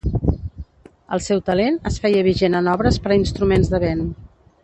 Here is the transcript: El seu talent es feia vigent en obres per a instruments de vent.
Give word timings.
El 1.17 1.21
seu 1.25 1.43
talent 1.49 1.77
es 1.91 2.01
feia 2.05 2.25
vigent 2.29 2.59
en 2.61 2.71
obres 2.73 2.99
per 3.05 3.13
a 3.13 3.21
instruments 3.21 3.73
de 3.75 3.83
vent. 3.87 4.05